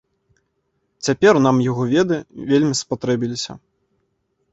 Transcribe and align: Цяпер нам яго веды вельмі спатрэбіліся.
Цяпер 1.07 1.33
нам 1.45 1.55
яго 1.71 1.83
веды 1.93 2.17
вельмі 2.53 2.73
спатрэбіліся. 2.81 3.51